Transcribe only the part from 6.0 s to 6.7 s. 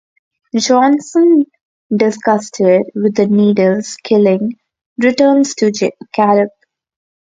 Caleb.